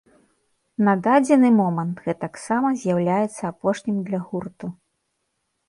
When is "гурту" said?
4.33-4.75